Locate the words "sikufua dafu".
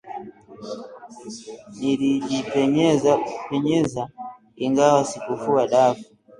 5.09-6.05